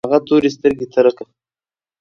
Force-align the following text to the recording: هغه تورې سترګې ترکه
هغه 0.07 0.19
تورې 0.27 0.49
سترګې 0.57 0.87
ترکه 0.93 1.23